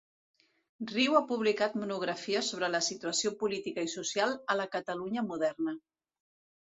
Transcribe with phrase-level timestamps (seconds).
[0.91, 5.77] Riu ha publicat monografies sobre la situació política i social a la Catalunya moderna.